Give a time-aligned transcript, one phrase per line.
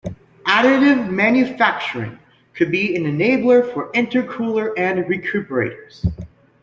[0.47, 2.17] Additive manufacturing
[2.55, 6.07] could be an enabler for intercooler and recuperators.